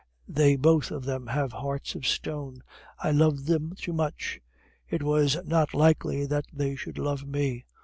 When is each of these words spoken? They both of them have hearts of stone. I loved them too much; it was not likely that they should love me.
They 0.27 0.55
both 0.55 0.89
of 0.89 1.05
them 1.05 1.27
have 1.27 1.51
hearts 1.51 1.93
of 1.93 2.07
stone. 2.07 2.63
I 3.03 3.11
loved 3.11 3.45
them 3.45 3.75
too 3.77 3.93
much; 3.93 4.41
it 4.89 5.03
was 5.03 5.37
not 5.45 5.75
likely 5.75 6.25
that 6.25 6.45
they 6.51 6.75
should 6.75 6.97
love 6.97 7.27
me. 7.27 7.65